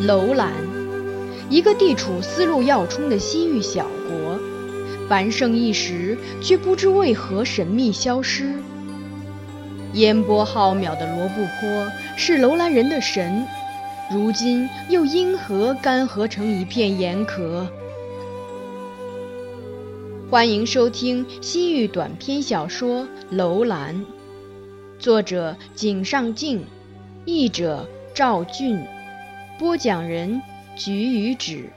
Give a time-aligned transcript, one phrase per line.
[0.00, 0.50] 楼兰，
[1.50, 4.38] 一个地处丝路要冲的西域小国，
[5.06, 8.50] 繁盛一时，却不知为何神秘消失。
[9.92, 13.44] 烟波浩渺的罗布泊是楼兰人的神，
[14.10, 17.66] 如今又因何干涸成一片盐壳？
[20.30, 23.94] 欢迎收听西域短篇小说《楼兰》，
[24.98, 26.64] 作者井上静，
[27.26, 28.82] 译者赵俊，
[29.60, 30.40] 播讲人
[30.74, 31.70] 菊与纸。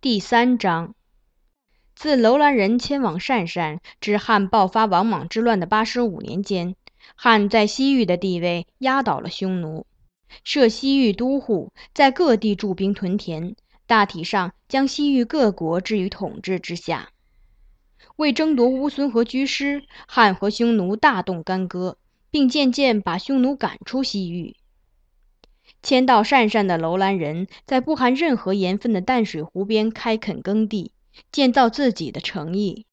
[0.00, 0.94] 第三章，
[1.94, 6.74] 自楼兰人迁往鄯善至汉爆发王莽之乱的八十五年间。
[7.14, 9.84] 汉在西域的地位压倒了匈奴，
[10.42, 17.10] 设西域都护，在各地驻兵屯田，大体上将西域各国置于统治之下。
[18.16, 21.98] 为争夺乌孙和居师，汉和匈奴大动干戈，
[22.30, 24.56] 并渐渐把匈奴赶出西域。
[25.82, 30.92] 迁到鄯善的楼兰人，在不含任何盐分的淡水湖边开垦耕地，
[31.32, 32.86] 建造自己的城邑。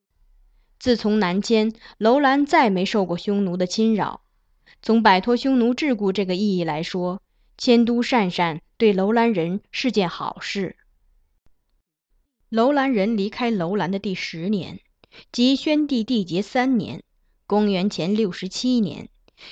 [0.79, 4.21] 自从南迁，楼兰再没受过匈奴的侵扰。
[4.81, 7.21] 从摆脱匈奴桎梏这个意义来说，
[7.59, 10.77] 迁都鄯善对楼兰人是件好事。
[12.47, 14.79] 楼兰人离开楼兰的第十年，
[15.33, 17.03] 即宣帝缔结三年
[17.45, 19.09] （公元前六十七年），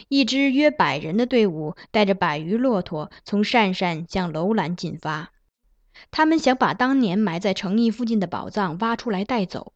[0.08, 5.34] 一支约百人的队伍带着百余骆驼从鄯善向楼兰进发。
[6.10, 9.74] 他们想把当年埋在城邑附近的宝藏挖出来带走。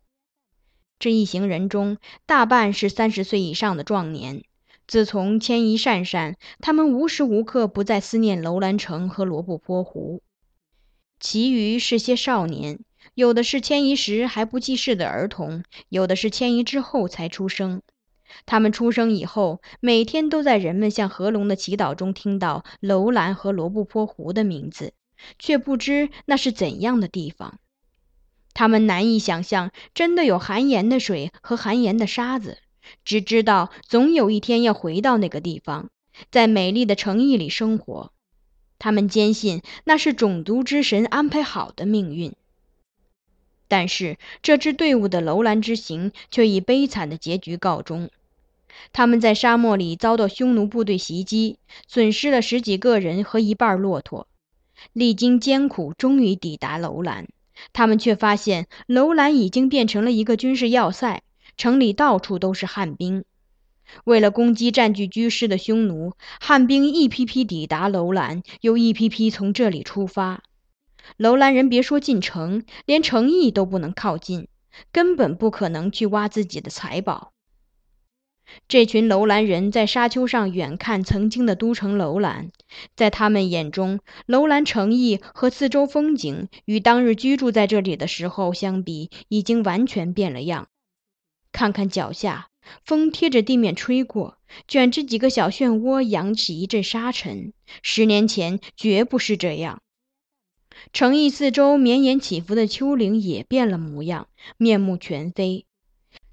[0.99, 4.45] 这一行人中，大半是三十岁以上的壮年。
[4.91, 10.21] 自从迁移鄯善，他们无时无刻不在思念楼兰城和罗布泊湖。
[11.17, 12.77] 其余是些少年，
[13.13, 17.81] 有的是迁移时还不记事的儿童，有的是迁移之后才出生。
[18.45, 24.91] 他们出生以后，每天都在人们向合龙的祈祷中听到楼兰和罗布泊湖的名字，
[25.39, 27.59] 却不知那是怎样的地方。
[28.53, 32.57] 他们难以想象，真的有含盐的水和含盐的沙子，
[33.05, 35.89] 只知道总有一天要回到那个地方，
[36.31, 38.11] 在美丽的城邑里生活。
[38.79, 42.33] 他们坚信那是种族之神安排好的命运。
[43.67, 48.09] 但是这支队伍的楼兰之行却以悲惨的结局告终。
[48.91, 51.57] 他们在沙漠里遭到匈奴部队袭击，
[51.87, 54.27] 损失了十几个人和一半骆驼，
[54.93, 57.27] 历经艰苦，终于抵达楼兰。
[57.73, 61.21] 他们却发现楼兰已经变成了一个军事要塞，
[61.61, 63.23] 城里到处都是汉兵。
[64.03, 70.41] 为了攻击占据居师的匈奴，汉兵一批批抵达楼兰，又一批批从这里出发。
[71.17, 74.47] 楼兰人别说进城，连城邑都不能靠近，
[74.91, 77.31] 根本不可能去挖自己的财宝。
[78.67, 82.49] 这群楼兰人在沙丘上远看曾经的都城楼兰，
[82.95, 90.67] 在他们眼中，楼兰城邑和四周风景与当日居住在这里的时候相比，已经完全变了样。
[91.51, 92.49] 看看脚下，
[92.83, 97.53] 风贴着地面吹过，卷着几个小漩涡，扬起一阵沙尘。
[97.81, 99.81] 十年前绝不是这样。
[100.93, 105.65] 城邑四周绵延起伏的丘陵也变了模样，面目全非。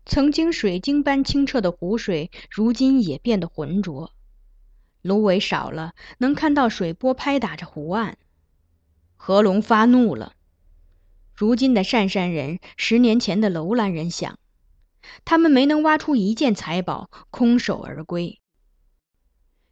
[0.06, 4.12] 曾经水晶般清澈的湖水，如今也变得浑浊。
[5.02, 8.16] 芦苇少了，能看到水波拍打着湖岸。
[9.16, 10.32] 河龙发怒了。
[11.34, 14.38] 如今的鄯善人，十年前的楼兰人想，
[15.24, 18.41] 他们没能挖出一件财宝，空手而归。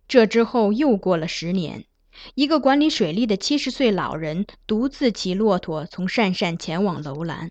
[0.09, 1.85] 这之后又过了十年，
[2.35, 7.51] 一个管理水利的七十岁老人独自骑骆驼从鄯善前往楼兰。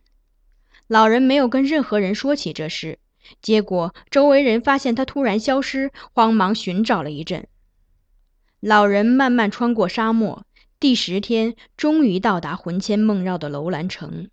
[0.87, 2.99] 老人没有跟任何人说起这事，
[3.41, 7.47] 结果周围人发现他突然消失，慌忙寻找了一阵。
[8.59, 10.45] 老人慢慢穿过沙漠，
[10.79, 14.29] 第十天终于到达魂牵梦绕的楼兰城。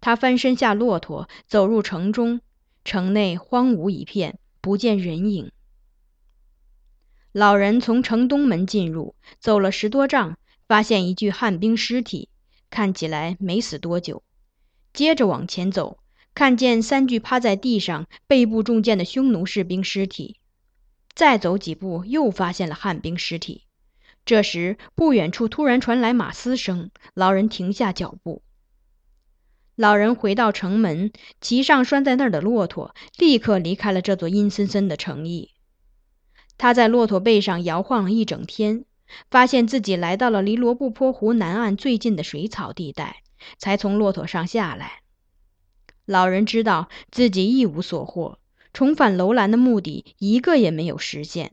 [0.00, 2.40] 他翻身下骆驼，走入城中，
[2.84, 5.50] 城内荒芜一片，不见人影。
[7.32, 10.38] 老人从城东门进入，走了十多丈，
[10.68, 12.28] 发现一具汉兵尸体，
[12.70, 14.22] 看起来没死多久。
[14.92, 15.98] 接着往前走，
[16.34, 20.38] 看见三具趴在地上、背部中箭的匈奴士兵尸体。
[21.12, 23.64] 再走几步，又发现了汉兵尸体。
[24.24, 28.43] 这时，不远处突然传来马嘶声，老人停下脚步。
[29.76, 35.50] 老人回到城门，骑上拴在那儿的骆驼，立刻离开了这座阴森森的城邑。
[36.56, 38.84] 他在骆驼背上摇晃了一整天，
[39.30, 43.24] 发现自己来到了离罗布泊湖南岸最近的水草地带。
[43.58, 45.00] 才从骆驼上下来。
[46.06, 48.38] 老人知道自己一无所获，
[48.72, 51.52] 重返楼兰的目的一个也没有实现。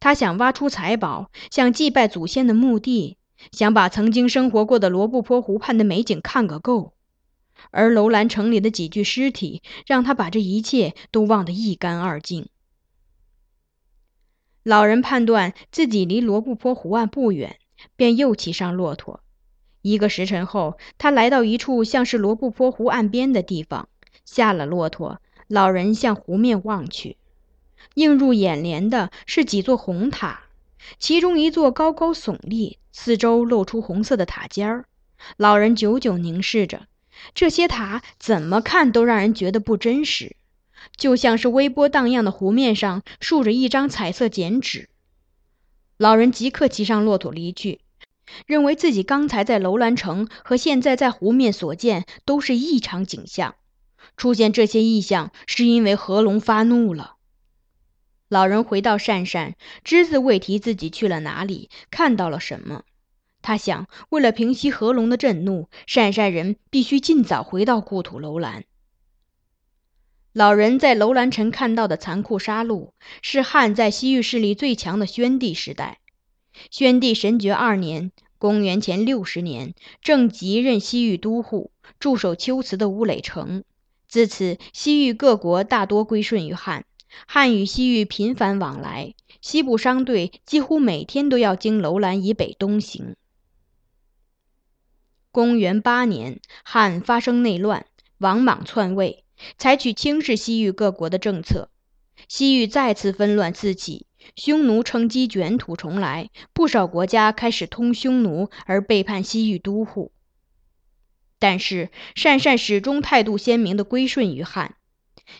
[0.00, 3.16] 他想挖出财宝，想祭拜祖先的墓地，
[3.52, 6.94] 想把曾经生活过的罗布泊湖畔的美景看个够。
[7.70, 12.48] 而楼兰城里的几具尸体，让他把这一切都忘得一干二净。
[14.62, 17.58] 老人判断自己离罗布泊湖岸不远，
[17.96, 19.20] 便又骑上骆驼。
[19.80, 23.88] 一个时辰后，他来到一处像是罗布泊湖岸边的地方，
[24.24, 25.20] 下了骆驼。
[25.48, 27.18] 老人向湖面望去，
[27.94, 30.44] 映入眼帘的是几座红塔，
[30.98, 34.86] 其中一座高高耸立，四周露出红色的塔尖儿。
[35.36, 36.86] 老人久久凝视着
[37.34, 40.36] 这些塔，怎么看都让人觉得不真实。
[40.96, 44.88] 就像是微波荡漾的湖面上竖着一张彩色剪纸。
[45.96, 47.80] 老人即刻骑上骆驼离去，
[48.46, 53.54] 认为自己刚才在楼兰城和现在在湖面所见都是异常景象。
[54.16, 57.14] 出现这些异象是因为河龙发怒了。
[58.28, 59.54] 老人回到鄯善，
[59.84, 62.82] 只字未提自己去了哪里，看到了什么。
[63.42, 68.64] 他想，为了平息何龙的震怒，鄯善人必须尽早回到故土楼兰。
[70.32, 75.98] 老人在楼兰城看到的残酷杀戮，是汉在西域势力最强的宣帝时代。
[76.70, 83.64] 宣帝神爵二年（公元前六十年），正即任西域都护，驻守龟兹的乌垒城。
[84.08, 86.84] 自此，西域各国大多归顺于汉，
[87.26, 93.16] 汉与西域频繁往来，西部商队几乎每天都要经楼兰以北东行。
[95.34, 97.86] 公元八年，汉发生内乱，
[98.18, 99.24] 王莽篡位。
[99.56, 101.70] 采取轻视西域各国的政策，
[102.28, 104.04] 西域再次纷乱四起，
[104.36, 110.12] 匈奴乘机卷土重来，不少国家开始通匈奴而背叛西域都护。
[111.38, 114.74] 但是鄯善始终态度鲜明地归顺于汉。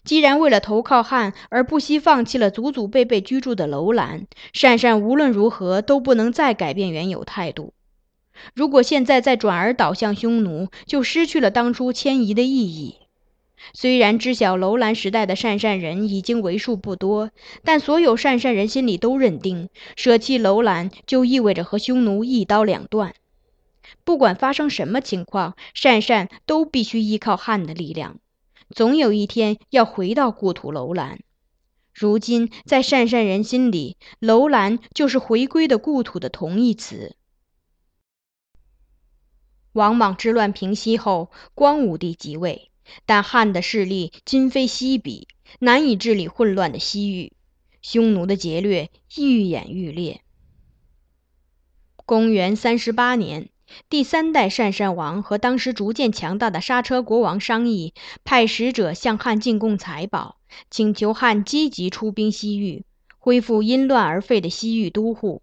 [0.04, 7.74] 既然为了投靠汉而不惜放弃了祖祖辈辈居住的楼兰，鄯善无论如何都不能再改变原有态度。
[8.54, 12.96] 如果现在再转而倒向匈奴，就失去了当初迁移的意义。
[13.74, 17.30] 虽然知晓楼兰时代的鄯善人已经为数不多，
[17.62, 23.14] 但所有鄯善人心里都认定，舍弃楼兰就意味着和匈奴一刀两断。
[24.04, 28.16] 不管发生什么情况，鄯善都必须依靠汉的力量，
[28.74, 31.20] 总有一天要回到故土楼兰。
[31.94, 37.14] 如今，在鄯善人心里，楼兰就是回归的故土的同义词。
[39.72, 42.70] 王莽之乱平息后，光武帝即位。
[43.06, 45.28] 但汉的势力今非昔比，
[45.60, 47.32] 难以治理混乱的西域，
[47.80, 50.20] 匈奴的劫掠愈演愈烈。
[52.04, 53.48] 公元三十八年，
[53.88, 60.36] 第三代鄯善王和当时逐渐强大的莎车国王商议，派使者向汉进贡财宝，
[60.68, 62.84] 请求汉积极出兵西域，
[63.18, 65.40] 恢复因乱而废的西域都护。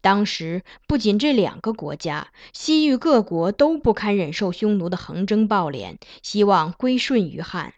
[0.00, 7.74] 当时不仅这两个国家，西域各国都不堪忍受匈奴的横征暴敛，希望归顺于汉。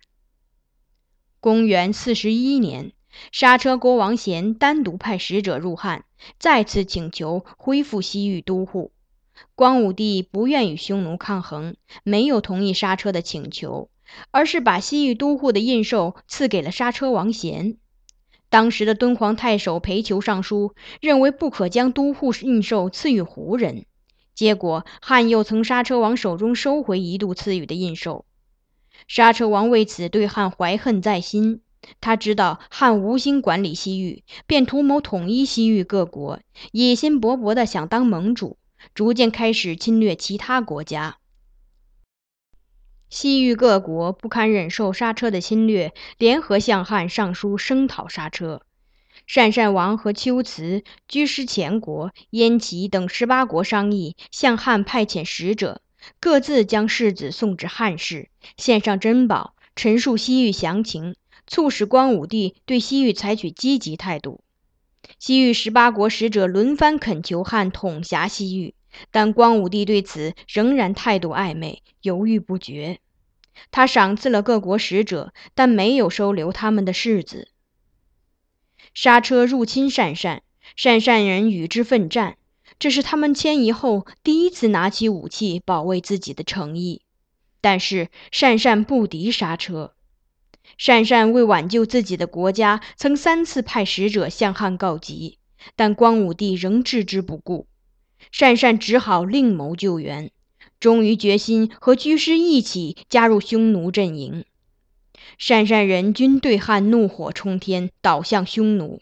[1.41, 2.93] 公元四十一年，
[3.33, 6.05] 莎车国王贤单独派使者入汉，
[6.39, 8.93] 再次请求恢复西域都护。
[9.57, 11.75] 光武帝不愿与匈奴抗衡，
[12.05, 13.91] 没有同意莎车的请求，
[14.31, 17.79] 而是把西域都护的印绶赐给了莎车王贤。
[18.53, 23.87] 当时的敦煌太守裴求上书，认为不可将都护印绶赐予胡人。
[24.35, 28.25] 结果汉又从莎车王手中收回一度赐予的印绶，
[29.09, 31.63] 莎车王为此对汉怀恨在心。
[32.03, 36.39] 他知道汉无心管理西域，便图谋统一西域各国，
[36.73, 38.59] 野心勃勃地想当盟主，
[38.95, 41.17] 逐渐开始侵略其他国家。
[43.13, 48.63] 西域各国不堪忍受刹车的侵略，联合向汉上书声讨刹车。
[49.29, 55.83] 鄯善王和龟兹、居师前国、燕齐等十八国商议，向汉派遣使者，
[56.21, 61.15] 各自将世子送至汉室，献上珍宝，陈述西域详情，
[61.47, 64.43] 促使光武帝对西域采取积极态度。
[65.19, 68.75] 西域十八国使者轮番恳求汉统辖西域。
[69.11, 72.99] 但光武帝对此仍然态度暧昧，犹豫不决。
[73.71, 77.49] 他赏赐了各国使者，但没有收留他们的世子。
[78.95, 80.43] 刹车入侵鄯善，
[80.77, 82.37] 鄯善人与之奋战，
[82.79, 87.03] 这是他们迁移后第一次拿起武器保卫自己的诚意。
[87.61, 89.95] 但是鄯善不敌刹车。
[90.79, 95.39] 鄯善为挽救自己的国家，曾三次派使者向汉告急，
[95.77, 97.67] 但光武帝仍置之不顾。
[98.31, 100.31] 善善只好另谋救援，
[100.79, 104.45] 终于决心和居师一起加入匈奴阵营。
[105.39, 109.01] 善善人军对汉怒火冲天，倒向匈奴。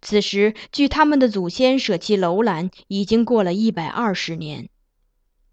[0.00, 4.68] 此时，距他们的祖先舍弃楼兰已经过了一百二十年。